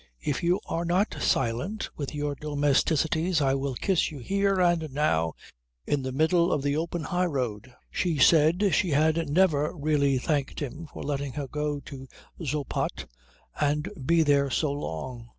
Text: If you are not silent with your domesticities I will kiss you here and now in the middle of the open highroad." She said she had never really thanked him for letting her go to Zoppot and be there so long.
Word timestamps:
If 0.23 0.41
you 0.41 0.59
are 0.65 0.83
not 0.83 1.17
silent 1.21 1.91
with 1.95 2.15
your 2.15 2.33
domesticities 2.33 3.39
I 3.39 3.53
will 3.53 3.75
kiss 3.75 4.09
you 4.09 4.17
here 4.17 4.59
and 4.59 4.87
now 4.91 5.33
in 5.85 6.01
the 6.01 6.11
middle 6.11 6.51
of 6.51 6.63
the 6.63 6.75
open 6.75 7.03
highroad." 7.03 7.71
She 7.91 8.17
said 8.17 8.73
she 8.73 8.89
had 8.89 9.29
never 9.29 9.75
really 9.77 10.17
thanked 10.17 10.59
him 10.59 10.87
for 10.91 11.03
letting 11.03 11.33
her 11.33 11.47
go 11.47 11.79
to 11.81 12.07
Zoppot 12.43 13.05
and 13.59 13.91
be 14.03 14.23
there 14.23 14.49
so 14.49 14.71
long. 14.71 15.29